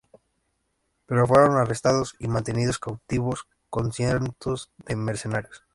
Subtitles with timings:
[1.05, 5.63] Pero fueron arrestados y mantenidos cautivos con cientos de mercenarios.